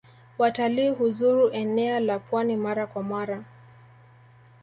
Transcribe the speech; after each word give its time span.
Watali 0.37 0.89
huzuru 0.89 1.49
enea 1.49 1.99
la 1.99 2.19
pwani 2.19 2.55
mara 2.55 2.87
kwa 2.87 3.03
mara. 3.03 3.43